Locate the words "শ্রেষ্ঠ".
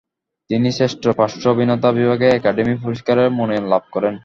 0.71-1.03